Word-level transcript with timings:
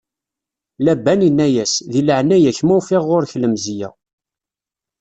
Laban 0.85 1.21
inna-as: 1.29 1.73
Di 1.91 2.01
leɛnaya-k, 2.03 2.59
ma 2.63 2.73
ufiɣ 2.79 3.03
ɣur-k 3.09 3.31
lemzeyya. 3.41 3.89